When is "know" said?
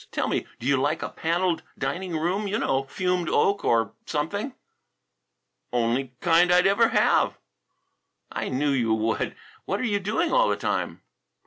2.57-2.85